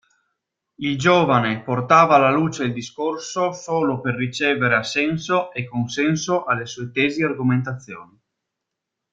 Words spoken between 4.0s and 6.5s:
per ricevere assenso e consenso